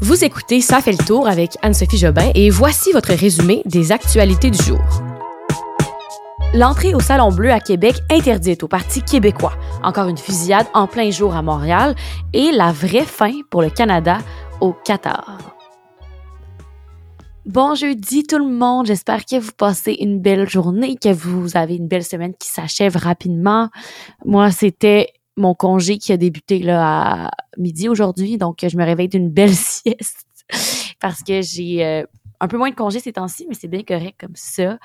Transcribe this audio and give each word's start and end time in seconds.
Vous 0.00 0.24
écoutez 0.24 0.60
Ça 0.60 0.80
fait 0.80 0.92
le 0.92 1.04
tour 1.04 1.26
avec 1.26 1.56
Anne-Sophie 1.60 1.98
Jobin 1.98 2.30
et 2.36 2.50
voici 2.50 2.92
votre 2.92 3.12
résumé 3.12 3.62
des 3.64 3.90
actualités 3.90 4.48
du 4.48 4.62
jour. 4.62 4.78
L'entrée 6.54 6.94
au 6.94 7.00
Salon 7.00 7.32
Bleu 7.32 7.50
à 7.50 7.58
Québec 7.58 7.96
interdite 8.08 8.62
au 8.62 8.68
Parti 8.68 9.02
québécois. 9.02 9.54
Encore 9.82 10.06
une 10.06 10.16
fusillade 10.16 10.68
en 10.72 10.86
plein 10.86 11.10
jour 11.10 11.34
à 11.34 11.42
Montréal 11.42 11.96
et 12.32 12.52
la 12.52 12.70
vraie 12.70 13.04
fin 13.04 13.32
pour 13.50 13.60
le 13.60 13.70
Canada 13.70 14.18
au 14.60 14.72
Qatar. 14.72 15.56
Bon 17.44 17.74
jeudi 17.74 18.22
tout 18.22 18.38
le 18.38 18.48
monde, 18.48 18.86
j'espère 18.86 19.24
que 19.24 19.40
vous 19.40 19.52
passez 19.52 19.96
une 19.98 20.20
belle 20.20 20.48
journée, 20.48 20.96
que 20.96 21.12
vous 21.12 21.56
avez 21.56 21.74
une 21.74 21.88
belle 21.88 22.04
semaine 22.04 22.34
qui 22.38 22.46
s'achève 22.46 22.96
rapidement. 22.96 23.68
Moi, 24.24 24.52
c'était 24.52 25.08
mon 25.38 25.54
congé 25.54 25.98
qui 25.98 26.12
a 26.12 26.16
débuté 26.16 26.68
à 26.68 27.30
midi 27.56 27.88
aujourd'hui, 27.88 28.36
donc 28.36 28.58
je 28.62 28.76
me 28.76 28.84
réveille 28.84 29.08
d'une 29.08 29.30
belle 29.30 29.54
sieste 29.54 30.26
parce 31.00 31.22
que 31.22 31.42
j'ai 31.42 31.84
euh, 31.84 32.04
un 32.40 32.48
peu 32.48 32.58
moins 32.58 32.70
de 32.70 32.74
congé 32.74 33.00
ces 33.00 33.12
temps-ci, 33.12 33.46
mais 33.48 33.54
c'est 33.54 33.68
bien 33.68 33.82
correct 33.82 34.16
comme 34.20 34.34
ça. 34.34 34.78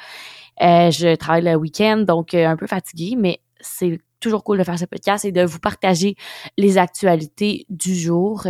Euh, 0.62 0.92
je 0.92 1.16
travaille 1.16 1.44
le 1.44 1.56
week-end, 1.56 1.98
donc 1.98 2.34
euh, 2.34 2.46
un 2.46 2.56
peu 2.56 2.68
fatiguée, 2.68 3.16
mais 3.18 3.40
c'est 3.60 4.00
toujours 4.20 4.44
cool 4.44 4.58
de 4.60 4.64
faire 4.64 4.80
ce 4.80 4.86
podcast 4.86 5.26
et 5.26 5.32
de 5.32 5.44
vous 5.44 5.60
partager 5.60 6.16
les 6.58 6.78
actualités 6.78 7.66
du 7.70 7.96
jour. 7.96 8.48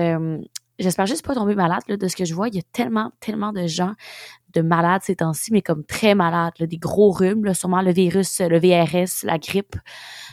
J'espère 0.80 1.06
juste 1.06 1.26
pas 1.26 1.36
tomber 1.36 1.56
malade 1.56 1.82
là, 1.88 1.98
de 1.98 2.08
ce 2.08 2.16
que 2.16 2.26
je 2.26 2.34
vois. 2.34 2.48
Il 2.48 2.56
y 2.56 2.60
a 2.60 2.64
tellement, 2.72 3.12
tellement 3.20 3.52
de 3.52 3.68
gens 3.68 3.94
de 4.54 4.62
malades 4.62 5.02
ces 5.04 5.18
temps-ci, 5.18 5.52
mais 5.52 5.62
comme 5.62 5.84
très 5.84 6.16
malades, 6.16 6.54
des 6.60 6.78
gros 6.78 7.12
rhumes, 7.12 7.44
là, 7.46 7.54
sûrement 7.54 7.82
le 7.82 7.92
virus, 7.92 8.40
le 8.40 8.60
VRS, 8.60 9.24
la 9.24 9.38
grippe. 9.38 9.76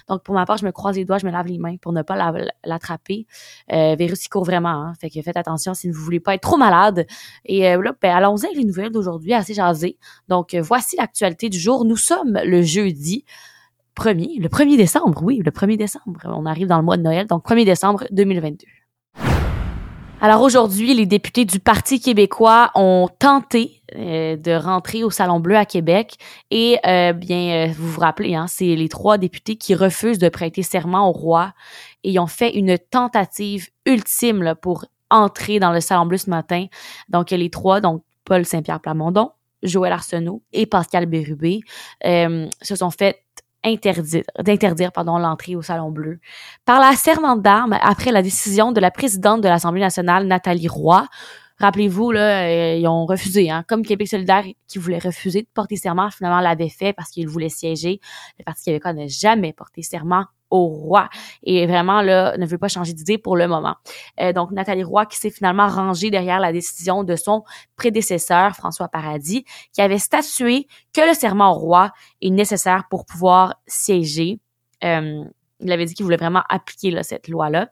Donc, 0.09 0.23
pour 0.23 0.35
ma 0.35 0.45
part, 0.47 0.59
je 0.59 0.67
me 0.67 0.73
croise 0.73 0.97
les 0.97 1.05
doigts, 1.05 1.19
je 1.19 1.27
me 1.27 1.31
lave 1.31 1.47
les 1.47 1.59
mains 1.59 1.77
pour 1.77 1.93
ne 1.93 2.03
pas 2.03 2.33
l'attraper. 2.65 3.27
Euh, 3.73 3.95
virus, 3.97 4.27
il 4.27 4.29
court 4.29 4.45
vraiment. 4.45 4.69
Hein, 4.69 4.93
faites 5.01 5.37
attention 5.37 5.75
si 5.75 5.91
vous 5.91 6.01
voulez 6.03 6.21
pas 6.21 6.35
être 6.35 6.43
trop 6.43 6.57
malade. 6.57 7.07
Et 7.45 7.69
euh, 7.69 7.83
là, 7.83 7.95
ben, 8.01 8.15
allons-y 8.15 8.47
avec 8.47 8.59
les 8.59 8.65
nouvelles 8.65 8.93
d'aujourd'hui, 8.93 9.33
assez 9.33 9.55
jasées. 9.55 9.99
Donc, 10.29 10.55
euh, 10.55 10.61
voici 10.63 10.97
l'actualité 10.97 11.49
du 11.49 11.59
jour. 11.59 11.85
Nous 11.85 11.97
sommes 11.97 12.39
le 12.45 12.63
jeudi 12.63 13.25
1er, 13.97 14.41
le 14.41 14.49
1er 14.49 14.77
décembre, 14.77 15.23
oui, 15.23 15.41
le 15.45 15.51
1er 15.51 15.77
décembre. 15.77 16.21
On 16.25 16.47
arrive 16.47 16.67
dans 16.67 16.79
le 16.79 16.85
mois 16.85 16.97
de 16.97 17.03
Noël, 17.03 17.27
donc 17.27 17.47
1er 17.47 17.65
décembre 17.65 18.05
2022. 18.11 18.67
Alors 20.23 20.43
aujourd'hui, 20.43 20.93
les 20.93 21.07
députés 21.07 21.47
du 21.47 21.61
Parti 21.61 21.99
québécois 21.99 22.71
ont 22.75 23.09
tenté 23.19 23.81
euh, 23.97 24.37
de 24.37 24.53
rentrer 24.53 25.03
au 25.03 25.09
Salon 25.09 25.41
Bleu 25.41 25.57
à 25.57 25.65
Québec 25.65 26.17
et 26.51 26.77
euh, 26.87 27.15
bien, 27.15 27.69
euh, 27.69 27.73
vous 27.75 27.93
vous 27.93 28.01
rappelez, 28.01 28.35
hein, 28.35 28.45
c'est 28.47 28.77
les 28.77 28.91
trois 28.91 29.17
députés 29.17 29.57
qui 29.57 29.75
refusent 29.75 30.19
de 30.19 30.29
prêter 30.29 30.63
serment 30.63 31.09
au 31.09 31.13
roi 31.13 31.55
et 32.05 32.19
ont 32.19 32.27
fait 32.27 32.55
une 32.55 32.77
tentative 32.77 33.69
ultime 33.87 34.55
pour 34.61 34.85
entrer 35.09 35.59
dans 35.59 35.73
le 35.73 35.81
Salon 35.81 36.05
Bleu 36.05 36.19
ce 36.19 36.29
matin. 36.29 36.67
Donc 37.09 37.31
les 37.31 37.49
trois, 37.49 37.81
donc 37.81 38.03
Paul 38.27 38.45
Saint-Pierre 38.45 38.81
Plamondon, 38.81 39.31
Joël 39.63 39.95
Arsenault 39.95 40.43
et 40.53 40.67
Pascal 40.67 41.07
Bérubé, 41.07 41.61
se 42.05 42.77
sont 42.77 42.91
fait 42.91 43.25
interdire, 43.65 44.23
d'interdire 44.39 44.93
pardon 44.93 45.19
l'entrée 45.19 45.57
au 45.57 45.63
Salon 45.63 45.91
Bleu. 45.91 46.19
Par 46.65 46.81
la 46.81 46.93
servante 46.93 47.43
d'armes, 47.43 47.79
après 47.83 48.13
la 48.13 48.23
décision 48.23 48.73
de 48.73 48.81
la 48.81 48.91
présidente 48.91 49.41
de 49.41 49.49
l'Assemblée 49.49 49.81
nationale, 49.81 50.27
Nathalie 50.27 50.69
Roy, 50.69 51.07
Rappelez-vous, 51.61 52.11
là, 52.11 52.45
euh, 52.45 52.77
ils 52.77 52.89
ont 52.89 53.05
refusé, 53.05 53.51
hein, 53.51 53.65
comme 53.69 53.85
Québec 53.85 54.09
solidaire 54.09 54.45
qui 54.67 54.79
voulait 54.79 54.99
refuser 54.99 55.43
de 55.43 55.49
porter 55.53 55.77
serment, 55.77 56.11
finalement 56.11 56.41
l'avait 56.41 56.71
fait 56.71 56.95
parce 56.95 57.11
qu'il 57.11 57.29
voulait 57.29 57.51
siéger. 57.51 58.01
Le 58.39 58.45
Parti 58.45 58.65
québécois 58.65 58.95
n'a 58.95 59.09
jamais 59.09 59.53
porté 59.53 59.83
serment 59.83 60.25
au 60.51 60.67
roi 60.67 61.09
et 61.43 61.67
vraiment 61.67 62.03
là 62.03 62.37
ne 62.37 62.47
veut 62.47 62.59
pas 62.59 62.69
changer 62.69 62.93
d'idée 62.93 63.19
pour 63.19 63.37
le 63.37 63.49
moment. 63.49 63.77
Euh, 64.21 64.33
donc 64.33 64.51
Nathalie 64.51 64.85
Roy 64.85 65.07
qui 65.07 65.17
s'est 65.17 65.31
finalement 65.31 65.69
rangée 65.69 66.11
derrière 66.11 66.41
la 66.41 66.53
décision 66.53 67.05
de 67.05 67.17
son 67.17 67.45
prédécesseur 67.77 68.55
François 68.57 68.89
Paradis 68.89 69.45
qui 69.73 69.81
avait 69.81 69.99
statué 69.99 70.67
que 70.93 71.07
le 71.07 71.15
serment 71.15 71.53
au 71.53 71.55
roi 71.55 71.93
est 72.21 72.31
nécessaire 72.31 72.85
pour 72.91 73.07
pouvoir 73.07 73.57
siéger. 73.67 74.41
Euh, 74.85 75.25
il 75.61 75.73
avait 75.73 75.85
dit 75.85 75.95
qu'il 75.95 76.05
voulait 76.05 76.17
vraiment 76.17 76.43
appliquer 76.49 77.03
cette 77.03 77.29
loi 77.29 77.51
là. 77.51 77.69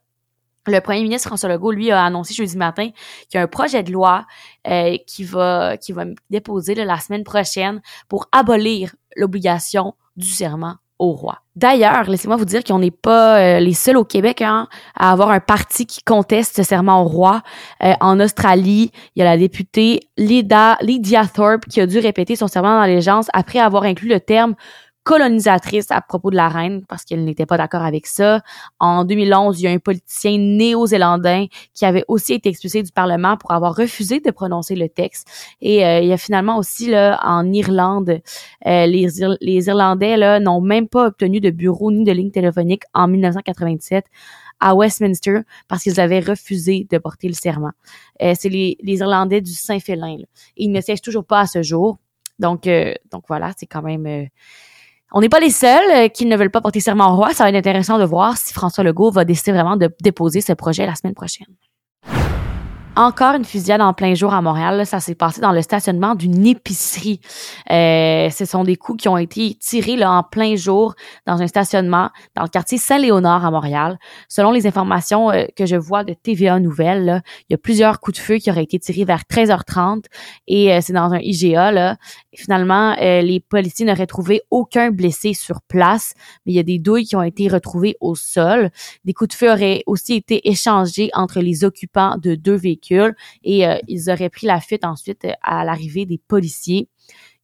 Le 0.66 0.81
premier 0.81 1.03
ministre 1.03 1.28
François 1.28 1.49
Legault, 1.49 1.72
lui, 1.72 1.91
a 1.91 2.05
annoncé 2.05 2.34
jeudi 2.34 2.59
matin 2.59 2.91
qu'il 3.28 3.34
y 3.34 3.37
a 3.39 3.43
un 3.43 3.47
projet 3.47 3.83
de 3.83 3.91
loi 3.91 4.27
euh, 4.66 4.99
qui 5.06 5.25
va 5.25 5.78
qui 5.78 5.93
va 5.93 6.05
déposer 6.28 6.75
la 6.75 6.99
semaine 6.99 7.25
prochaine 7.25 7.81
pour 8.06 8.28
abolir 8.33 8.95
l'obligation 9.16 9.95
du 10.16 10.27
serment 10.27 10.77
au 10.98 11.12
roi. 11.12 11.42
D'ailleurs, 11.56 12.09
laissez-moi 12.09 12.36
vous 12.36 12.44
dire 12.44 12.62
qu'on 12.62 12.78
n'est 12.78 12.92
pas 12.92 13.38
euh, 13.38 13.60
les 13.60 13.72
seuls 13.72 13.97
au 13.97 14.04
Québec 14.04 14.42
hein, 14.42 14.69
à 14.94 15.10
avoir 15.10 15.31
un 15.31 15.41
parti 15.41 15.86
qui 15.86 16.03
conteste 16.03 16.56
ce 16.56 16.62
serment 16.62 17.03
au 17.03 17.06
roi. 17.06 17.42
Euh, 17.82 17.94
en 18.00 18.20
Australie, 18.20 18.92
il 19.16 19.20
y 19.20 19.22
a 19.22 19.25
la 19.25 19.36
députée 19.36 20.00
Lydia, 20.16 20.76
Lydia 20.81 21.26
Thorpe 21.26 21.66
qui 21.66 21.81
a 21.81 21.86
dû 21.86 21.98
répéter 21.98 22.36
son 22.36 22.47
serment 22.47 22.81
d'allégeance 22.81 23.26
après 23.32 23.59
avoir 23.59 23.82
inclus 23.84 24.09
le 24.09 24.20
terme 24.20 24.54
colonisatrice 25.09 25.91
à 25.91 26.03
propos 26.03 26.31
de 26.31 26.36
la 26.36 26.48
reine 26.48 26.84
parce 26.86 27.04
qu'elle 27.04 27.25
n'était 27.25 27.47
pas 27.47 27.56
d'accord 27.56 27.82
avec 27.82 28.06
ça. 28.06 28.42
En 28.78 29.06
2011, 29.06 29.59
il 29.59 29.64
y 29.64 29.66
a 29.66 29.70
un 29.70 29.78
politicien 29.78 30.36
néo-zélandais 30.36 31.48
qui 31.72 31.86
avait 31.86 32.04
aussi 32.09 32.34
été 32.34 32.50
expulsé 32.50 32.82
du 32.82 32.92
Parlement 32.92 33.38
pour 33.38 33.53
avoir 33.53 33.75
refusé 33.75 34.20
de 34.20 34.31
prononcer 34.31 34.75
le 34.75 34.88
texte. 34.91 35.26
Et 35.62 35.86
euh, 35.86 36.00
il 36.00 36.09
y 36.09 36.12
a 36.12 36.19
finalement 36.19 36.59
aussi 36.59 36.91
là 36.91 37.19
en 37.22 37.50
Irlande, 37.50 38.20
euh, 38.66 38.86
les, 38.86 39.20
Irlandais 39.66 40.19
là 40.19 40.41
n'ont 40.41 40.60
même 40.60 40.88
pas 40.88 41.06
obtenu 41.06 41.41
de 41.41 41.48
bureau 41.48 41.91
ni 41.91 42.04
de 42.04 42.12
ligne 42.12 42.30
téléphonique 42.30 42.82
en 42.92 43.09
1997 43.09 44.04
à 44.60 44.75
Westminster 44.75 45.41
parce 45.69 45.84
qu'ils 45.84 46.00
avaient 46.00 46.20
refusé 46.20 46.86
de 46.91 46.98
porter 46.98 47.28
le 47.28 47.34
serment. 47.34 47.72
Euh, 48.20 48.34
c'est 48.38 48.50
les, 48.50 48.76
les, 48.82 48.98
Irlandais 48.98 49.41
du 49.41 49.53
Saint-Félin. 49.53 50.19
Ils 50.59 50.70
ne 50.70 50.82
siègent 50.82 51.00
toujours 51.00 51.25
pas 51.25 51.41
à 51.41 51.47
ce 51.47 51.62
jour. 51.62 51.98
Donc, 52.38 52.69
donc 53.10 53.25
voilà, 53.26 53.53
c'est 53.56 53.66
quand 53.66 53.82
même 53.82 54.28
on 55.13 55.21
n'est 55.21 55.29
pas 55.29 55.41
les 55.41 55.51
seuls 55.51 55.91
euh, 55.91 56.09
qui 56.09 56.27
ne 56.27 56.37
veulent 56.37 56.51
pas 56.51 56.61
porter 56.61 56.81
serment 56.81 57.13
au 57.13 57.17
roi. 57.17 57.33
Ça 57.33 57.45
va 57.45 57.51
être 57.51 57.57
intéressant 57.57 57.99
de 57.99 58.05
voir 58.05 58.37
si 58.37 58.53
François 58.53 58.85
Legault 58.85 59.11
va 59.11 59.25
décider 59.25 59.53
vraiment 59.53 59.77
de 59.77 59.91
déposer 60.03 60.41
ce 60.41 60.53
projet 60.53 60.87
la 60.87 60.95
semaine 60.95 61.15
prochaine. 61.15 61.47
Encore 63.00 63.36
une 63.36 63.44
fusillade 63.44 63.81
en 63.81 63.92
plein 63.92 64.14
jour 64.14 64.34
à 64.34 64.42
Montréal. 64.42 64.84
ça 64.84 64.98
s'est 64.98 65.14
passé 65.14 65.41
dans 65.41 65.53
le 65.53 65.62
stationnement 65.62 66.16
d'une 66.16 66.44
épicerie. 66.44 67.20
Euh, 67.70 68.28
ce 68.28 68.44
sont 68.44 68.64
des 68.64 68.75
coups 68.75 69.03
qui 69.03 69.09
ont 69.09 69.16
été 69.16 69.54
tirés 69.54 69.94
là, 69.94 70.10
en 70.10 70.25
plein 70.25 70.56
jour 70.56 70.97
dans 71.25 71.41
un 71.41 71.47
stationnement 71.47 72.10
dans 72.34 72.42
le 72.42 72.48
quartier 72.48 72.76
Saint-Léonard 72.76 73.47
à 73.47 73.53
Montréal. 73.53 74.00
Selon 74.28 74.50
les 74.50 74.66
informations 74.66 75.31
euh, 75.31 75.44
que 75.54 75.64
je 75.64 75.76
vois 75.76 76.03
de 76.03 76.12
TVA 76.12 76.59
Nouvelles, 76.59 77.22
il 77.48 77.53
y 77.53 77.54
a 77.54 77.59
plusieurs 77.59 78.00
coups 78.00 78.19
de 78.19 78.20
feu 78.20 78.38
qui 78.38 78.50
auraient 78.50 78.64
été 78.64 78.81
tirés 78.81 79.04
vers 79.04 79.22
13h30 79.30 80.06
et 80.48 80.72
euh, 80.75 80.80
c'est 80.82 80.92
dans 80.92 81.12
un 81.12 81.20
IGA. 81.20 81.70
Là. 81.70 81.98
finalement, 82.34 82.97
les 82.98 83.38
policiers 83.48 83.86
n'auraient 83.86 84.09
trouvé 84.09 84.42
aucun 84.50 84.91
blessé 84.91 85.34
sur 85.34 85.62
place, 85.62 86.15
mais 86.44 86.53
il 86.53 86.56
y 86.56 86.59
a 86.59 86.65
des 86.65 86.80
douilles 86.80 87.06
qui 87.06 87.15
ont 87.15 87.22
été 87.22 87.47
retrouvées 87.47 87.97
au 88.00 88.16
sol. 88.16 88.70
Des 89.04 89.12
coups 89.12 89.30
de 89.30 89.34
feu 89.34 89.53
auraient 89.53 89.84
aussi 89.86 90.15
été 90.15 90.48
échangés 90.48 91.10
entre 91.15 91.38
les 91.38 91.62
occupants 91.62 92.16
de 92.20 92.34
deux 92.34 92.56
véhicules 92.56 92.88
et 93.44 93.66
euh, 93.66 93.78
ils 93.88 94.10
auraient 94.10 94.31
pris 94.31 94.47
la 94.47 94.60
fuite 94.60 94.84
ensuite 94.84 95.25
euh, 95.25 95.32
à 95.43 95.65
l'arrivée 95.65 96.06
des 96.06 96.19
policiers. 96.19 96.88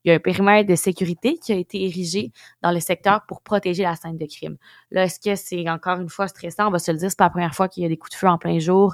Il 0.04 0.10
y 0.10 0.12
a 0.12 0.16
un 0.16 0.20
périmètre 0.20 0.68
de 0.68 0.74
sécurité 0.74 1.38
qui 1.38 1.52
a 1.52 1.56
été 1.56 1.82
érigé 1.82 2.30
dans 2.62 2.70
le 2.70 2.80
secteur 2.80 3.22
pour 3.26 3.40
protéger 3.40 3.84
la 3.84 3.96
scène 3.96 4.18
de 4.18 4.26
crime. 4.26 4.58
Là, 4.90 5.04
est-ce 5.04 5.18
que 5.18 5.34
c'est 5.34 5.66
encore 5.70 5.98
une 5.98 6.10
fois 6.10 6.28
stressant? 6.28 6.68
On 6.68 6.70
va 6.70 6.78
se 6.78 6.92
le 6.92 6.98
dire, 6.98 7.08
c'est 7.08 7.18
pas 7.18 7.24
la 7.24 7.30
première 7.30 7.54
fois 7.54 7.68
qu'il 7.68 7.84
y 7.84 7.86
a 7.86 7.88
des 7.88 7.96
coups 7.96 8.10
de 8.10 8.16
feu 8.16 8.28
en 8.28 8.36
plein 8.36 8.58
jour 8.58 8.92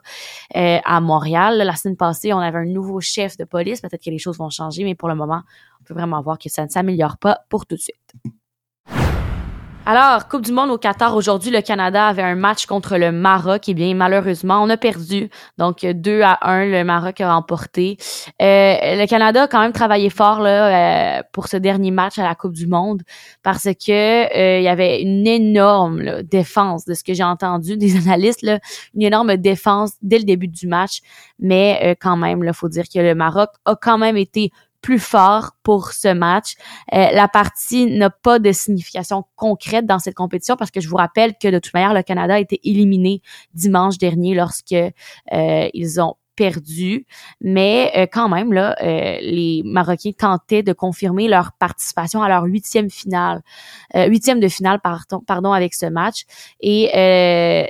euh, 0.56 0.78
à 0.84 1.00
Montréal. 1.00 1.58
la 1.58 1.74
semaine 1.74 1.96
passée, 1.96 2.32
on 2.32 2.38
avait 2.38 2.58
un 2.58 2.64
nouveau 2.64 3.00
chef 3.00 3.36
de 3.36 3.44
police. 3.44 3.80
Peut-être 3.80 4.04
que 4.04 4.10
les 4.10 4.18
choses 4.18 4.38
vont 4.38 4.50
changer, 4.50 4.84
mais 4.84 4.94
pour 4.94 5.08
le 5.08 5.16
moment, 5.16 5.42
on 5.80 5.84
peut 5.84 5.94
vraiment 5.94 6.22
voir 6.22 6.38
que 6.38 6.48
ça 6.48 6.64
ne 6.64 6.70
s'améliore 6.70 7.18
pas 7.18 7.40
pour 7.48 7.66
tout 7.66 7.74
de 7.74 7.80
suite. 7.80 8.12
Alors, 9.86 10.28
Coupe 10.28 10.42
du 10.42 10.52
Monde 10.52 10.70
au 10.70 10.76
Qatar, 10.76 11.16
aujourd'hui, 11.16 11.50
le 11.50 11.62
Canada 11.62 12.06
avait 12.06 12.22
un 12.22 12.34
match 12.34 12.66
contre 12.66 12.98
le 12.98 13.10
Maroc. 13.12 13.66
Et 13.68 13.74
bien, 13.74 13.94
malheureusement, 13.94 14.62
on 14.62 14.68
a 14.68 14.76
perdu. 14.76 15.30
Donc, 15.56 15.86
2 15.86 16.20
à 16.20 16.38
1, 16.48 16.66
le 16.66 16.84
Maroc 16.84 17.20
a 17.20 17.32
remporté. 17.34 17.96
Euh, 18.42 18.74
le 18.96 19.06
Canada 19.06 19.44
a 19.44 19.48
quand 19.48 19.60
même 19.60 19.72
travaillé 19.72 20.10
fort 20.10 20.40
là, 20.40 21.18
euh, 21.18 21.22
pour 21.32 21.48
ce 21.48 21.56
dernier 21.56 21.90
match 21.90 22.18
à 22.18 22.24
la 22.24 22.34
Coupe 22.34 22.52
du 22.52 22.66
Monde 22.66 23.02
parce 23.42 23.64
que 23.64 24.36
euh, 24.36 24.58
il 24.58 24.62
y 24.62 24.68
avait 24.68 25.00
une 25.00 25.26
énorme 25.26 26.22
défense 26.22 26.84
de 26.84 26.92
ce 26.92 27.02
que 27.02 27.14
j'ai 27.14 27.24
entendu 27.24 27.78
des 27.78 27.96
analystes, 28.06 28.46
une 28.94 29.02
énorme 29.02 29.38
défense 29.38 29.92
dès 30.02 30.18
le 30.18 30.24
début 30.24 30.48
du 30.48 30.68
match. 30.68 31.00
Mais 31.38 31.96
quand 32.00 32.18
même, 32.18 32.44
il 32.44 32.52
faut 32.52 32.68
dire 32.68 32.84
que 32.84 32.98
le 33.00 33.14
Maroc 33.14 33.48
a 33.64 33.74
quand 33.74 33.96
même 33.96 34.18
été 34.18 34.52
plus 34.80 34.98
fort 34.98 35.52
pour 35.62 35.92
ce 35.92 36.12
match. 36.12 36.54
Euh, 36.94 37.10
la 37.12 37.28
partie 37.28 37.86
n'a 37.86 38.10
pas 38.10 38.38
de 38.38 38.52
signification 38.52 39.24
concrète 39.36 39.86
dans 39.86 39.98
cette 39.98 40.14
compétition 40.14 40.56
parce 40.56 40.70
que 40.70 40.80
je 40.80 40.88
vous 40.88 40.96
rappelle 40.96 41.34
que 41.40 41.48
de 41.48 41.58
toute 41.58 41.74
manière, 41.74 41.94
le 41.94 42.02
Canada 42.02 42.34
a 42.34 42.38
été 42.38 42.60
éliminé 42.64 43.22
dimanche 43.54 43.98
dernier 43.98 44.34
lorsque 44.34 44.72
euh, 44.72 45.68
ils 45.74 46.00
ont 46.00 46.14
perdu, 46.36 47.04
mais 47.42 47.92
euh, 47.96 48.06
quand 48.10 48.30
même 48.30 48.54
là, 48.54 48.74
les 48.80 49.60
Marocains 49.62 50.12
tentaient 50.16 50.62
de 50.62 50.72
confirmer 50.72 51.28
leur 51.28 51.52
participation 51.52 52.22
à 52.22 52.30
leur 52.30 52.44
huitième 52.44 52.88
finale, 52.88 53.42
huitième 53.94 54.40
de 54.40 54.48
finale 54.48 54.80
pardon, 54.80 55.20
pardon 55.20 55.52
avec 55.52 55.74
ce 55.74 55.84
match. 55.84 56.24
Et 56.60 56.88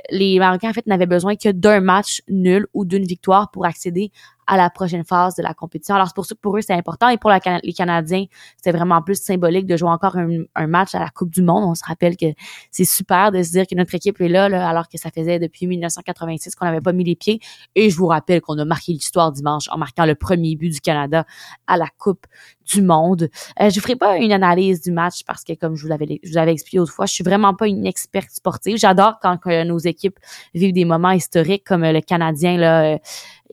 les 0.09 0.39
Marocains 0.39 0.69
en 0.69 0.73
fait 0.73 0.87
n'avaient 0.87 1.05
besoin 1.05 1.35
que 1.35 1.49
d'un 1.49 1.81
match 1.81 2.21
nul 2.29 2.65
ou 2.73 2.85
d'une 2.85 3.03
victoire 3.03 3.51
pour 3.51 3.65
accéder 3.65 4.11
à 4.51 4.57
la 4.57 4.69
prochaine 4.69 5.05
phase 5.05 5.35
de 5.35 5.43
la 5.43 5.53
compétition. 5.53 5.95
Alors 5.95 6.07
c'est 6.07 6.13
pour 6.13 6.25
ça 6.25 6.35
que 6.35 6.41
pour 6.41 6.57
eux 6.57 6.61
c'est 6.61 6.73
important 6.73 7.07
et 7.07 7.17
pour 7.17 7.31
les 7.31 7.73
Canadiens 7.73 8.25
c'est 8.61 8.73
vraiment 8.73 9.01
plus 9.01 9.15
symbolique 9.15 9.65
de 9.65 9.77
jouer 9.77 9.89
encore 9.89 10.17
un, 10.17 10.67
match 10.67 10.93
à 10.93 10.99
la 10.99 11.07
Coupe 11.07 11.29
du 11.29 11.41
Monde. 11.41 11.63
On 11.63 11.73
se 11.73 11.85
rappelle 11.85 12.17
que 12.17 12.25
c'est 12.69 12.83
super 12.83 13.31
de 13.31 13.41
se 13.43 13.51
dire 13.51 13.65
que 13.65 13.75
notre 13.75 13.95
équipe 13.95 14.19
est 14.19 14.27
là, 14.27 14.49
là 14.49 14.67
alors 14.67 14.89
que 14.89 14.97
ça 14.97 15.09
faisait 15.09 15.39
depuis 15.39 15.67
1986 15.67 16.55
qu'on 16.55 16.65
n'avait 16.65 16.81
pas 16.81 16.91
mis 16.91 17.05
les 17.05 17.15
pieds. 17.15 17.39
Et 17.75 17.89
je 17.89 17.95
vous 17.95 18.07
rappelle 18.07 18.41
qu'on 18.41 18.57
a 18.57 18.65
marqué 18.65 18.91
l'histoire 18.91 19.31
dimanche 19.31 19.69
en 19.69 19.77
marquant 19.77 20.05
le 20.05 20.15
premier 20.15 20.57
but 20.57 20.69
du 20.69 20.81
Canada 20.81 21.25
à 21.67 21.77
la 21.77 21.87
Coupe 21.97 22.27
du 22.65 22.81
monde. 22.81 23.29
Euh, 23.61 23.69
je 23.69 23.79
ferai 23.79 23.95
pas 23.95 24.17
une 24.17 24.31
analyse 24.31 24.81
du 24.81 24.91
match 24.91 25.23
parce 25.25 25.43
que 25.43 25.53
comme 25.53 25.75
je 25.75 25.83
vous 25.83 25.89
l'avais 25.89 26.19
je 26.23 26.29
vous 26.31 26.37
avais 26.37 26.51
expliqué 26.51 26.79
autrefois, 26.79 27.05
je 27.05 27.13
suis 27.13 27.23
vraiment 27.23 27.53
pas 27.53 27.67
une 27.67 27.85
experte 27.85 28.31
sportive. 28.31 28.77
J'adore 28.77 29.19
quand 29.21 29.45
nos 29.45 29.79
équipes 29.79 30.19
vivent 30.53 30.73
des 30.73 30.85
moments 30.85 31.11
historiques 31.11 31.63
comme 31.63 31.83
le 31.83 32.01
Canadien 32.01 32.57
là, 32.57 32.93
euh, 32.93 32.97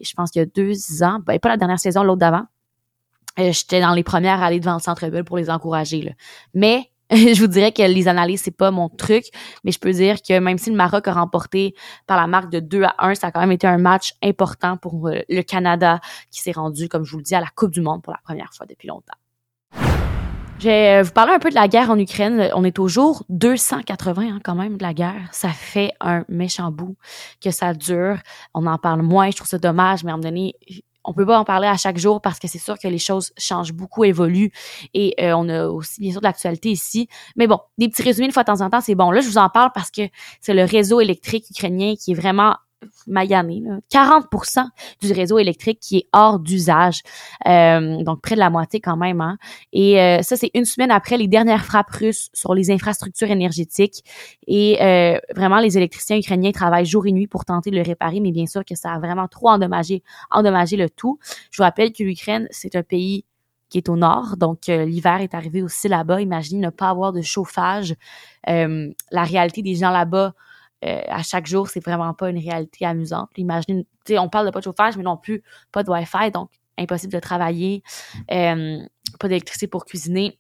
je 0.00 0.12
pense 0.14 0.30
qu'il 0.30 0.40
y 0.40 0.42
a 0.42 0.46
deux 0.46 1.02
ans, 1.02 1.20
ben, 1.24 1.38
pas 1.38 1.48
la 1.48 1.56
dernière 1.56 1.78
saison, 1.78 2.02
l'autre 2.02 2.20
d'avant. 2.20 2.44
Euh, 3.38 3.52
j'étais 3.52 3.80
dans 3.80 3.94
les 3.94 4.02
premières 4.02 4.42
à 4.42 4.46
aller 4.46 4.60
devant 4.60 4.74
le 4.74 4.80
Centre 4.80 5.06
Bell 5.08 5.24
pour 5.24 5.36
les 5.36 5.50
encourager 5.50 6.02
là. 6.02 6.10
Mais 6.54 6.90
je 7.34 7.40
vous 7.40 7.46
dirais 7.46 7.72
que 7.72 7.82
les 7.82 8.08
analyses, 8.08 8.42
c'est 8.42 8.56
pas 8.56 8.70
mon 8.70 8.88
truc, 8.88 9.24
mais 9.64 9.72
je 9.72 9.78
peux 9.78 9.92
dire 9.92 10.20
que 10.20 10.38
même 10.38 10.58
si 10.58 10.70
le 10.70 10.76
Maroc 10.76 11.08
a 11.08 11.12
remporté 11.12 11.74
par 12.06 12.18
la 12.18 12.26
marque 12.26 12.50
de 12.50 12.60
2 12.60 12.82
à 12.82 12.94
1, 12.98 13.14
ça 13.14 13.28
a 13.28 13.30
quand 13.30 13.40
même 13.40 13.52
été 13.52 13.66
un 13.66 13.78
match 13.78 14.12
important 14.22 14.76
pour 14.76 15.08
euh, 15.08 15.20
le 15.28 15.42
Canada 15.42 16.00
qui 16.30 16.40
s'est 16.40 16.52
rendu, 16.52 16.88
comme 16.88 17.04
je 17.04 17.12
vous 17.12 17.18
le 17.18 17.24
dis, 17.24 17.34
à 17.34 17.40
la 17.40 17.48
Coupe 17.54 17.70
du 17.70 17.80
Monde 17.80 18.02
pour 18.02 18.12
la 18.12 18.20
première 18.22 18.52
fois 18.52 18.66
depuis 18.66 18.88
longtemps. 18.88 19.16
Je 20.58 20.64
vais 20.64 20.98
euh, 20.98 21.02
vous 21.04 21.12
parler 21.12 21.32
un 21.32 21.38
peu 21.38 21.50
de 21.50 21.54
la 21.54 21.68
guerre 21.68 21.88
en 21.88 21.98
Ukraine. 21.98 22.50
On 22.52 22.64
est 22.64 22.80
au 22.80 22.88
jour 22.88 23.24
280 23.28 24.22
hein, 24.22 24.40
quand 24.42 24.56
même 24.56 24.76
de 24.76 24.82
la 24.82 24.92
guerre. 24.92 25.28
Ça 25.30 25.50
fait 25.50 25.92
un 26.00 26.24
méchant 26.28 26.72
bout 26.72 26.96
que 27.40 27.52
ça 27.52 27.74
dure. 27.74 28.18
On 28.54 28.66
en 28.66 28.76
parle 28.76 29.02
moins. 29.02 29.30
Je 29.30 29.36
trouve 29.36 29.48
ça 29.48 29.58
dommage, 29.58 30.02
mais 30.02 30.10
à 30.10 30.14
un 30.14 30.16
moment 30.16 30.28
donné, 30.28 30.54
on 31.08 31.14
peut 31.14 31.26
pas 31.26 31.38
en 31.38 31.44
parler 31.44 31.66
à 31.66 31.76
chaque 31.76 31.98
jour 31.98 32.20
parce 32.20 32.38
que 32.38 32.46
c'est 32.46 32.58
sûr 32.58 32.78
que 32.78 32.86
les 32.86 32.98
choses 32.98 33.32
changent 33.38 33.72
beaucoup, 33.72 34.04
évoluent 34.04 34.52
et 34.92 35.14
euh, 35.20 35.32
on 35.34 35.48
a 35.48 35.66
aussi 35.66 36.00
bien 36.00 36.12
sûr 36.12 36.20
de 36.20 36.26
l'actualité 36.26 36.70
ici. 36.70 37.08
Mais 37.36 37.46
bon, 37.46 37.58
des 37.78 37.88
petits 37.88 38.02
résumés 38.02 38.26
une 38.26 38.32
fois 38.32 38.42
de 38.42 38.48
temps 38.52 38.60
en 38.60 38.68
temps, 38.68 38.82
c'est 38.82 38.94
bon. 38.94 39.10
Là, 39.10 39.20
je 39.20 39.28
vous 39.28 39.38
en 39.38 39.48
parle 39.48 39.70
parce 39.74 39.90
que 39.90 40.02
c'est 40.40 40.54
le 40.54 40.64
réseau 40.64 41.00
électrique 41.00 41.46
ukrainien 41.50 41.94
qui 41.96 42.12
est 42.12 42.14
vraiment 42.14 42.56
Magané, 43.06 43.62
40% 43.90 44.64
du 45.02 45.12
réseau 45.12 45.38
électrique 45.38 45.80
qui 45.80 45.98
est 45.98 46.06
hors 46.12 46.38
d'usage, 46.38 47.02
euh, 47.46 48.02
donc 48.04 48.20
près 48.20 48.34
de 48.34 48.40
la 48.40 48.50
moitié 48.50 48.80
quand 48.80 48.96
même. 48.96 49.20
Hein. 49.20 49.36
Et 49.72 50.00
euh, 50.00 50.22
ça, 50.22 50.36
c'est 50.36 50.50
une 50.54 50.64
semaine 50.64 50.90
après 50.90 51.16
les 51.16 51.26
dernières 51.26 51.64
frappes 51.64 51.90
russes 51.90 52.28
sur 52.32 52.54
les 52.54 52.70
infrastructures 52.70 53.30
énergétiques. 53.30 54.04
Et 54.46 54.80
euh, 54.80 55.18
vraiment, 55.34 55.58
les 55.58 55.76
électriciens 55.76 56.18
ukrainiens 56.18 56.52
travaillent 56.52 56.86
jour 56.86 57.06
et 57.06 57.12
nuit 57.12 57.26
pour 57.26 57.44
tenter 57.44 57.70
de 57.70 57.76
le 57.76 57.82
réparer, 57.82 58.20
mais 58.20 58.30
bien 58.30 58.46
sûr 58.46 58.64
que 58.64 58.76
ça 58.76 58.92
a 58.92 58.98
vraiment 58.98 59.26
trop 59.26 59.48
endommagé, 59.48 60.02
endommagé 60.30 60.76
le 60.76 60.88
tout. 60.88 61.18
Je 61.50 61.58
vous 61.58 61.64
rappelle 61.64 61.92
que 61.92 62.04
l'Ukraine, 62.04 62.46
c'est 62.50 62.76
un 62.76 62.82
pays 62.82 63.24
qui 63.70 63.78
est 63.78 63.88
au 63.88 63.96
nord, 63.96 64.36
donc 64.38 64.66
l'hiver 64.68 65.20
est 65.20 65.34
arrivé 65.34 65.62
aussi 65.62 65.88
là-bas. 65.88 66.22
Imaginez 66.22 66.60
ne 66.60 66.70
pas 66.70 66.88
avoir 66.88 67.12
de 67.12 67.20
chauffage. 67.20 67.94
la 68.46 69.24
réalité 69.24 69.60
des 69.60 69.74
gens 69.74 69.90
là-bas 69.90 70.32
euh, 70.84 71.00
à 71.08 71.22
chaque 71.22 71.46
jour, 71.46 71.68
c'est 71.68 71.84
vraiment 71.84 72.14
pas 72.14 72.30
une 72.30 72.38
réalité 72.38 72.84
amusante. 72.84 73.30
Imaginez, 73.36 73.84
tu 74.04 74.12
sais, 74.12 74.18
on 74.18 74.28
parle 74.28 74.46
de 74.46 74.50
pas 74.50 74.60
de 74.60 74.64
chauffage, 74.64 74.96
mais 74.96 75.02
non 75.02 75.16
plus 75.16 75.42
pas 75.72 75.82
de 75.82 75.90
Wi-Fi, 75.90 76.30
donc 76.30 76.50
impossible 76.78 77.12
de 77.12 77.18
travailler, 77.20 77.82
euh, 78.30 78.78
pas 79.18 79.28
d'électricité 79.28 79.66
pour 79.66 79.84
cuisiner. 79.84 80.38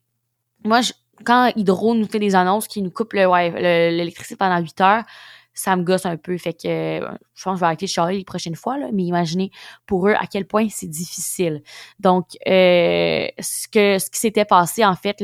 Moi, 0.64 0.80
je, 0.80 0.92
quand 1.24 1.50
Hydro 1.56 1.94
nous 1.94 2.06
fait 2.06 2.20
des 2.20 2.34
annonces 2.34 2.68
qui 2.68 2.82
nous 2.82 2.90
coupent 2.90 3.14
l'électricité 3.14 4.36
pendant 4.36 4.60
8 4.60 4.80
heures, 4.80 5.04
ça 5.58 5.74
me 5.74 5.82
gosse 5.82 6.06
un 6.06 6.16
peu. 6.16 6.38
Fait 6.38 6.52
que 6.52 7.00
je 7.34 7.44
pense 7.44 7.54
que 7.54 7.56
je 7.56 7.60
vais 7.60 7.66
arrêter 7.66 7.86
de 7.86 7.90
chialer 7.90 8.18
les 8.18 8.24
prochaines 8.24 8.54
fois, 8.54 8.78
là, 8.78 8.88
mais 8.92 9.02
imaginez 9.02 9.50
pour 9.86 10.08
eux 10.08 10.12
à 10.12 10.26
quel 10.26 10.46
point 10.46 10.68
c'est 10.70 10.86
difficile. 10.86 11.62
Donc, 11.98 12.26
euh, 12.46 13.26
ce 13.40 13.66
que 13.66 13.98
ce 13.98 14.08
qui 14.08 14.20
s'était 14.20 14.44
passé, 14.44 14.84
en 14.84 14.94
fait, 14.94 15.22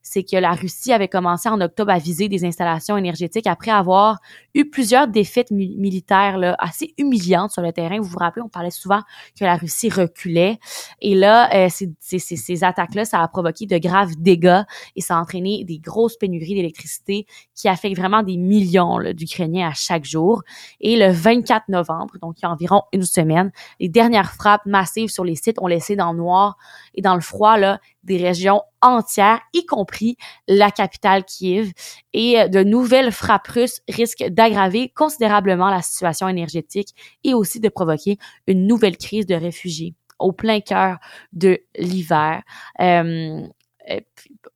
c'est 0.00 0.22
que 0.22 0.36
la 0.36 0.52
Russie 0.52 0.92
avait 0.92 1.08
commencé 1.08 1.48
en 1.50 1.60
octobre 1.60 1.92
à 1.92 1.98
viser 1.98 2.28
des 2.28 2.44
installations 2.44 2.96
énergétiques 2.96 3.46
après 3.46 3.70
avoir 3.70 4.20
eu 4.54 4.68
plusieurs 4.68 5.08
défaites 5.08 5.50
militaires 5.50 6.38
là, 6.38 6.56
assez 6.58 6.94
humiliantes 6.98 7.50
sur 7.50 7.62
le 7.62 7.72
terrain. 7.72 7.98
Vous 7.98 8.08
vous 8.08 8.18
rappelez, 8.18 8.42
on 8.42 8.48
parlait 8.48 8.70
souvent 8.70 9.00
que 9.38 9.44
la 9.44 9.56
Russie 9.56 9.90
reculait. 9.90 10.58
Et 11.00 11.14
là, 11.14 11.52
euh, 11.54 11.68
ces, 11.70 12.64
attaques-là, 12.64 13.04
ça 13.04 13.20
a 13.20 13.28
provoqué 13.28 13.66
de 13.66 13.78
graves 13.78 14.14
dégâts 14.16 14.62
et 14.96 15.00
ça 15.00 15.16
a 15.16 15.20
entraîné 15.20 15.64
des 15.64 15.78
grosses 15.78 16.16
pénuries 16.16 16.54
d'électricité 16.54 17.26
qui 17.54 17.68
affectent 17.68 17.96
vraiment 17.96 18.22
des 18.22 18.36
millions 18.36 18.98
d'Ukrainiens 19.12 19.72
chaque 19.74 20.04
jour. 20.04 20.42
Et 20.80 20.96
le 20.96 21.10
24 21.10 21.68
novembre, 21.68 22.18
donc 22.20 22.36
il 22.38 22.42
y 22.42 22.46
a 22.46 22.50
environ 22.50 22.82
une 22.92 23.02
semaine, 23.02 23.50
les 23.80 23.88
dernières 23.88 24.32
frappes 24.32 24.66
massives 24.66 25.08
sur 25.08 25.24
les 25.24 25.34
sites 25.34 25.60
ont 25.60 25.66
laissé 25.66 25.96
dans 25.96 26.12
le 26.12 26.18
noir 26.18 26.56
et 26.94 27.02
dans 27.02 27.14
le 27.14 27.20
froid 27.20 27.58
là, 27.58 27.80
des 28.04 28.18
régions 28.18 28.62
entières, 28.82 29.40
y 29.52 29.66
compris 29.66 30.16
la 30.46 30.70
capitale 30.70 31.24
Kiev. 31.24 31.72
Et 32.12 32.40
euh, 32.40 32.48
de 32.48 32.62
nouvelles 32.62 33.12
frappes 33.12 33.48
russes 33.48 33.80
risquent 33.88 34.28
d'aggraver 34.28 34.90
considérablement 34.90 35.70
la 35.70 35.82
situation 35.82 36.28
énergétique 36.28 36.94
et 37.24 37.34
aussi 37.34 37.60
de 37.60 37.68
provoquer 37.68 38.18
une 38.46 38.66
nouvelle 38.66 38.96
crise 38.96 39.26
de 39.26 39.34
réfugiés 39.34 39.94
au 40.18 40.32
plein 40.32 40.60
cœur 40.60 40.98
de 41.32 41.58
l'hiver. 41.76 42.42
Euh, 42.80 43.46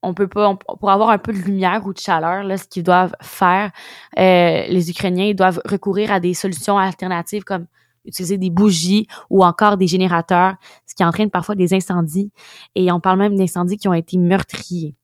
on 0.03 0.15
peut 0.15 0.29
pas, 0.29 0.56
pour 0.81 0.91
avoir 0.91 1.11
un 1.11 1.19
peu 1.19 1.33
de 1.33 1.39
lumière 1.39 1.87
ou 1.87 1.93
de 1.93 1.99
chaleur, 1.99 2.45
là, 2.45 2.56
ce 2.56 2.65
qu'ils 2.65 2.83
doivent 2.83 3.15
faire, 3.21 3.73
euh, 4.19 4.67
les 4.69 4.91
Ukrainiens 4.91 5.27
ils 5.27 5.37
doivent 5.37 5.61
recourir 5.65 6.12
à 6.12 6.21
des 6.21 6.35
solutions 6.35 6.79
alternatives 6.79 7.45
comme 7.45 7.67
utiliser 8.09 8.39
des 8.39 8.51
bougies 8.51 9.07
ou 9.31 9.45
encore 9.45 9.77
des 9.77 9.87
générateurs, 9.87 10.55
ce 10.87 10.95
qui 10.95 11.05
entraîne 11.05 11.31
parfois 11.31 11.55
des 11.55 11.75
incendies. 11.75 12.31
Et 12.75 12.91
on 12.93 13.01
parle 13.01 13.19
même 13.19 13.37
d'incendies 13.37 13.77
qui 13.77 13.89
ont 13.89 13.95
été 13.95 14.19
meurtriers. 14.19 14.95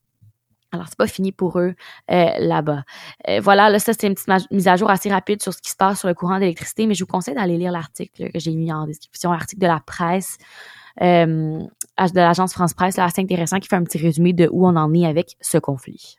Alors, 0.73 0.87
c'est 0.89 0.99
pas 0.99 1.07
fini 1.07 1.31
pour 1.31 1.61
eux 1.61 1.75
euh, 2.11 2.31
là-bas. 2.39 2.83
Euh, 3.29 3.41
voilà, 3.41 3.71
là, 3.71 3.79
ça, 3.79 3.93
c'est 3.93 4.09
une 4.09 4.15
petite 4.15 4.51
mise 4.51 4.67
à 4.67 4.75
jour 4.75 4.91
assez 4.91 5.09
rapide 5.09 5.41
sur 5.41 5.55
ce 5.55 5.63
qui 5.63 5.71
se 5.71 5.77
passe 5.77 6.01
sur 6.01 6.09
le 6.09 6.15
courant 6.15 6.41
d'électricité, 6.41 6.87
mais 6.87 6.95
je 6.95 7.05
vous 7.05 7.11
conseille 7.11 7.35
d'aller 7.35 7.57
lire 7.57 7.71
l'article 7.71 8.33
que 8.33 8.39
j'ai 8.41 8.55
mis 8.55 8.73
en 8.73 8.85
description, 8.85 9.31
l'article 9.31 9.63
de 9.63 9.69
la 9.69 9.81
presse 9.87 10.37
euh, 11.01 11.61
de 11.61 12.17
l'agence 12.17 12.53
France 12.53 12.75
Presse, 12.75 12.97
là, 12.97 13.05
assez 13.05 13.23
intéressant, 13.23 13.59
qui 13.59 13.69
fait 13.69 13.77
un 13.77 13.85
petit 13.85 13.99
résumé 13.99 14.33
de 14.33 14.49
où 14.51 14.67
on 14.67 14.77
en 14.77 14.93
est 14.95 15.07
avec 15.07 15.37
ce 15.41 15.59
conflit. 15.59 16.17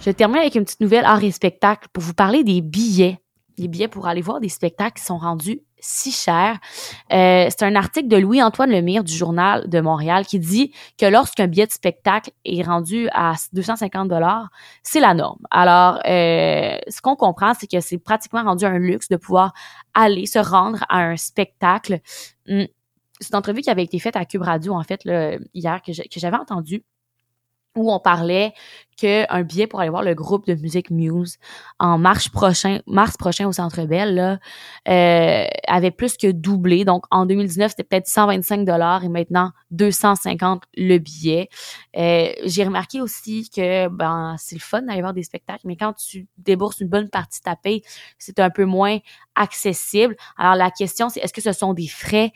Je 0.00 0.10
termine 0.10 0.38
avec 0.38 0.56
une 0.56 0.64
petite 0.64 0.80
nouvelle 0.80 1.04
art 1.04 1.22
et 1.22 1.30
spectacle 1.30 1.86
pour 1.92 2.02
vous 2.02 2.14
parler 2.14 2.42
des 2.42 2.60
billets. 2.60 3.21
Les 3.58 3.68
billets 3.68 3.88
pour 3.88 4.06
aller 4.06 4.22
voir 4.22 4.40
des 4.40 4.48
spectacles 4.48 4.98
qui 4.98 5.04
sont 5.04 5.18
rendus 5.18 5.60
si 5.82 6.12
chers. 6.12 6.58
Euh, 7.12 7.46
c'est 7.50 7.64
un 7.64 7.74
article 7.74 8.08
de 8.08 8.16
Louis-Antoine 8.16 8.70
Lemire 8.70 9.04
du 9.04 9.12
Journal 9.12 9.68
de 9.68 9.80
Montréal 9.80 10.24
qui 10.24 10.38
dit 10.38 10.72
que 10.96 11.06
lorsqu'un 11.06 11.48
billet 11.48 11.66
de 11.66 11.72
spectacle 11.72 12.30
est 12.44 12.62
rendu 12.62 13.08
à 13.12 13.34
250 13.52 14.08
dollars, 14.08 14.48
c'est 14.82 15.00
la 15.00 15.12
norme. 15.12 15.40
Alors, 15.50 15.98
euh, 16.06 16.78
ce 16.88 17.02
qu'on 17.02 17.16
comprend, 17.16 17.52
c'est 17.54 17.66
que 17.66 17.80
c'est 17.80 17.98
pratiquement 17.98 18.44
rendu 18.44 18.64
un 18.64 18.78
luxe 18.78 19.08
de 19.08 19.16
pouvoir 19.16 19.52
aller 19.92 20.26
se 20.26 20.38
rendre 20.38 20.84
à 20.88 21.00
un 21.00 21.16
spectacle. 21.16 22.00
Hum, 22.48 22.66
c'est 23.20 23.32
une 23.32 23.38
entrevue 23.38 23.60
qui 23.60 23.70
avait 23.70 23.84
été 23.84 23.98
faite 23.98 24.16
à 24.16 24.24
Cube 24.24 24.42
Radio, 24.42 24.74
en 24.74 24.82
fait, 24.82 25.04
là, 25.04 25.36
hier, 25.54 25.80
que 25.82 25.92
j'avais 25.92 26.36
entendu 26.36 26.84
où 27.76 27.92
on 27.92 27.98
parlait 27.98 28.52
qu'un 28.96 29.42
billet 29.42 29.66
pour 29.66 29.80
aller 29.80 29.88
voir 29.88 30.02
le 30.02 30.14
groupe 30.14 30.46
de 30.46 30.54
musique 30.54 30.90
Muse 30.90 31.38
en 31.78 31.98
mars 31.98 32.28
prochain, 32.28 32.80
mars 32.86 33.16
prochain 33.16 33.48
au 33.48 33.52
Centre 33.52 33.84
Bell 33.86 34.14
là, 34.14 34.38
euh, 34.88 35.46
avait 35.66 35.90
plus 35.90 36.16
que 36.16 36.30
doublé. 36.30 36.84
Donc 36.84 37.04
en 37.10 37.24
2019 37.26 37.70
c'était 37.70 37.84
peut-être 37.84 38.06
125 38.06 38.64
dollars 38.64 39.04
et 39.04 39.08
maintenant 39.08 39.52
250 39.70 40.64
le 40.76 40.98
billet. 40.98 41.48
Euh, 41.96 42.32
J'ai 42.44 42.64
remarqué 42.64 43.00
aussi 43.00 43.48
que 43.50 43.88
ben 43.88 44.36
c'est 44.38 44.56
le 44.56 44.60
fun 44.60 44.82
d'aller 44.82 45.00
voir 45.00 45.14
des 45.14 45.22
spectacles, 45.22 45.62
mais 45.64 45.76
quand 45.76 45.94
tu 45.94 46.28
débourses 46.38 46.80
une 46.80 46.88
bonne 46.88 47.08
partie 47.08 47.40
de 47.40 47.44
ta 47.44 47.56
paye, 47.56 47.82
c'est 48.18 48.38
un 48.40 48.50
peu 48.50 48.66
moins 48.66 48.98
accessible. 49.34 50.16
Alors 50.36 50.54
la 50.54 50.70
question 50.70 51.08
c'est 51.08 51.20
est-ce 51.20 51.32
que 51.32 51.40
ce 51.42 51.52
sont 51.52 51.72
des 51.72 51.88
frais 51.88 52.32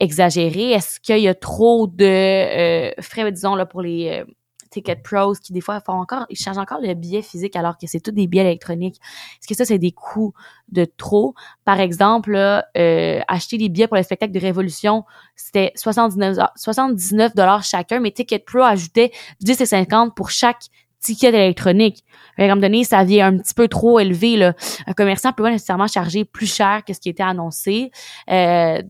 exagéré? 0.00 0.72
Est-ce 0.72 0.98
qu'il 0.98 1.18
y 1.18 1.28
a 1.28 1.34
trop 1.34 1.86
de 1.86 2.04
euh, 2.04 2.90
frais, 3.00 3.30
disons, 3.30 3.54
là, 3.54 3.66
pour 3.66 3.82
les 3.82 4.08
euh, 4.08 4.24
Ticket 4.70 4.96
Pros 4.96 5.34
qui, 5.34 5.52
des 5.52 5.60
fois, 5.60 5.80
font 5.80 5.92
encore, 5.92 6.26
ils 6.30 6.38
changent 6.38 6.58
encore 6.58 6.80
le 6.80 6.94
billet 6.94 7.22
physique 7.22 7.56
alors 7.56 7.76
que 7.76 7.86
c'est 7.86 8.00
tout 8.00 8.10
des 8.10 8.26
billets 8.26 8.44
électroniques? 8.44 8.96
Est-ce 9.40 9.48
que 9.48 9.54
ça, 9.54 9.64
c'est 9.64 9.78
des 9.78 9.92
coûts 9.92 10.32
de 10.68 10.84
trop? 10.84 11.34
Par 11.64 11.80
exemple, 11.80 12.34
euh, 12.34 13.20
acheter 13.28 13.58
des 13.58 13.68
billets 13.68 13.88
pour 13.88 13.96
le 13.96 14.02
spectacle 14.02 14.32
de 14.32 14.40
Révolution, 14.40 15.04
c'était 15.36 15.72
79, 15.76 16.36
79 16.56 17.34
dollars 17.34 17.64
chacun, 17.64 18.00
mais 18.00 18.10
Ticket 18.10 18.38
Pro 18.38 18.60
ajoutait 18.60 19.10
10 19.40 19.60
et 19.60 19.66
50 19.66 20.14
pour 20.14 20.30
chaque 20.30 20.70
ticket 21.00 21.28
électronique. 21.28 22.04
À 22.38 22.44
un 22.44 22.48
moment 22.48 22.60
donné, 22.60 22.84
ça 22.84 23.04
vient 23.04 23.28
un 23.28 23.38
petit 23.38 23.54
peu 23.54 23.68
trop 23.68 23.98
élevé. 23.98 24.36
Là. 24.36 24.54
Un 24.86 24.92
commerçant 24.92 25.32
peut 25.32 25.42
pas 25.42 25.50
nécessairement 25.50 25.86
charger 25.86 26.24
plus 26.24 26.52
cher 26.52 26.82
que 26.86 26.92
ce 26.92 27.00
qui 27.00 27.08
était 27.08 27.22
annoncé. 27.22 27.90
Euh, 28.30 28.82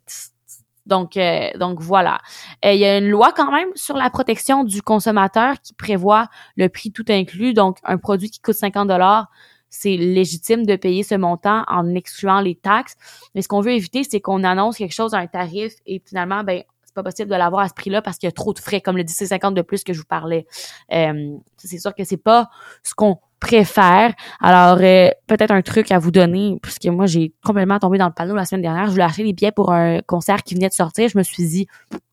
donc, 0.91 1.17
euh, 1.17 1.49
donc 1.59 1.81
voilà. 1.81 2.19
Euh, 2.65 2.73
il 2.73 2.81
y 2.81 2.85
a 2.85 2.99
une 2.99 3.09
loi 3.09 3.33
quand 3.33 3.51
même 3.51 3.69
sur 3.77 3.97
la 3.97 4.11
protection 4.11 4.65
du 4.65 4.83
consommateur 4.83 5.55
qui 5.63 5.73
prévoit 5.73 6.29
le 6.57 6.69
prix 6.69 6.91
tout 6.91 7.05
inclus. 7.09 7.55
Donc, 7.55 7.79
un 7.85 7.97
produit 7.97 8.29
qui 8.29 8.41
coûte 8.41 8.57
50 8.57 8.89
dollars, 8.89 9.29
c'est 9.71 9.97
légitime 9.97 10.67
de 10.67 10.75
payer 10.75 11.05
ce 11.05 11.15
montant 11.15 11.65
en 11.69 11.95
excluant 11.95 12.41
les 12.41 12.57
taxes. 12.57 12.97
Mais 13.35 13.41
ce 13.41 13.49
qu'on 13.49 13.61
veut 13.61 13.73
éviter, 13.73 14.03
c'est 14.03 14.21
qu'on 14.21 14.43
annonce 14.43 14.77
quelque 14.77 14.93
chose 14.93 15.15
à 15.15 15.19
un 15.19 15.29
tarif 15.29 15.75
et 15.87 16.03
finalement, 16.05 16.43
ben, 16.43 16.65
c'est 16.85 16.95
pas 16.95 17.05
possible 17.05 17.31
de 17.31 17.37
l'avoir 17.37 17.63
à 17.63 17.69
ce 17.69 17.75
prix-là 17.75 18.03
parce 18.03 18.19
qu'il 18.19 18.27
y 18.27 18.29
a 18.29 18.33
trop 18.33 18.53
de 18.53 18.59
frais, 18.59 18.81
comme 18.81 18.97
le 18.97 19.05
10,50 19.05 19.55
de 19.55 19.63
plus 19.63 19.85
que 19.85 19.93
je 19.93 20.01
vous 20.01 20.07
parlais. 20.07 20.45
Euh, 20.93 21.37
c'est 21.57 21.79
sûr 21.79 21.95
que 21.95 22.03
c'est 22.03 22.17
pas 22.17 22.51
ce 22.83 22.95
qu'on 22.95 23.19
préfère. 23.41 24.15
Alors, 24.41 24.79
euh, 24.81 25.11
peut-être 25.27 25.51
un 25.51 25.63
truc 25.63 25.91
à 25.91 25.99
vous 25.99 26.11
donner, 26.11 26.59
puisque 26.63 26.87
moi, 26.87 27.07
j'ai 27.07 27.33
complètement 27.45 27.79
tombé 27.79 27.99
dans 27.99 28.07
le 28.07 28.13
panneau 28.13 28.35
la 28.35 28.45
semaine 28.45 28.63
dernière. 28.63 28.87
Je 28.87 28.93
voulais 28.93 29.05
acheter 29.05 29.25
des 29.25 29.33
billets 29.33 29.51
pour 29.53 29.73
un 29.73 30.01
concert 30.03 30.43
qui 30.43 30.55
venait 30.55 30.69
de 30.69 30.75
sortir. 30.75 31.09
Je 31.09 31.19
me 31.19 31.23
suis 31.23 31.47
dit, 31.47 31.67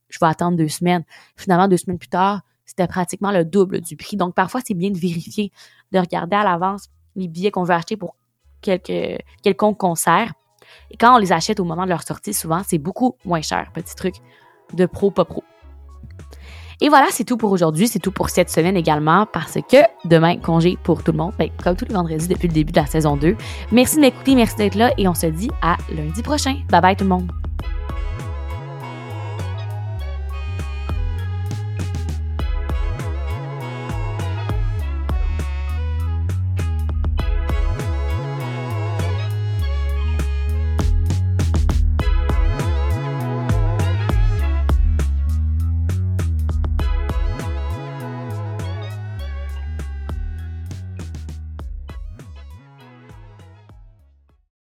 je 0.10 0.18
vais 0.20 0.28
attendre 0.28 0.58
deux 0.58 0.70
semaines. 0.70 1.04
Finalement, 1.36 1.68
deux 1.68 1.78
semaines 1.78 2.00
plus 2.00 2.08
tard, 2.08 2.42
c'était 2.66 2.88
pratiquement 2.88 3.32
le 3.32 3.46
double 3.46 3.82
du 3.82 3.96
prix. 3.96 4.18
Donc, 4.18 4.34
parfois, 4.34 4.62
c'est 4.66 4.74
bien 4.74 4.90
de 4.90 4.98
vérifier, 4.98 5.52
de 5.92 6.00
regarder 6.00 6.38
à 6.38 6.44
l'avance 6.44 6.88
les 7.16 7.28
billets 7.28 7.52
qu'on 7.52 7.64
veut 7.64 7.74
acheter 7.76 7.98
pour 7.98 8.16
quelque, 8.62 9.18
quelconque 9.44 9.78
concert. 9.78 10.34
Et 10.92 10.98
quand 10.98 11.16
on 11.16 11.18
les 11.18 11.34
achète 11.34 11.60
au 11.60 11.66
moment 11.66 11.84
de 11.84 11.90
leur 11.90 12.04
sortie, 12.04 12.34
souvent, 12.34 12.62
c'est 12.66 12.78
beaucoup 12.78 13.16
moins 13.26 13.42
cher. 13.42 13.72
Petit 13.74 13.96
truc 13.96 14.16
de 14.74 14.86
pro, 14.86 15.12
pas 15.12 15.26
pro. 15.26 15.44
Et 16.80 16.90
voilà, 16.90 17.08
c'est 17.10 17.24
tout 17.24 17.38
pour 17.38 17.52
aujourd'hui. 17.52 17.88
C'est 17.88 18.00
tout 18.00 18.12
pour 18.12 18.30
cette 18.30 18.50
semaine 18.50 18.78
également 18.78 19.26
parce 19.26 19.58
que 19.70 19.78
demain, 20.06 20.38
congé 20.38 20.78
pour 20.84 21.04
tout 21.04 21.12
le 21.12 21.18
monde, 21.18 21.34
ben, 21.38 21.50
comme 21.64 21.76
tous 21.76 21.86
les 21.86 21.94
vendredis 21.94 22.28
depuis 22.28 22.48
le 22.48 22.54
début 22.54 22.72
de 22.72 22.80
la 22.80 22.86
saison 22.86 23.18
2. 23.18 23.36
Merci 23.72 23.96
de 23.96 24.02
m'écouter, 24.02 24.36
merci 24.36 24.56
d'être 24.58 24.76
là 24.76 24.92
et 24.98 25.08
on 25.08 25.16
se 25.16 25.28
dit 25.28 25.50
à 25.62 25.78
lundi 25.96 26.22
prochain. 26.22 26.58
Bye 26.70 26.82
bye 26.82 26.96
tout 26.96 27.04
le 27.04 27.10
monde. 27.10 27.32